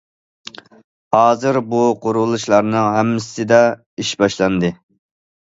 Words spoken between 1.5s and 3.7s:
بۇ قۇرۇلۇشلارنىڭ ھەممىسىدە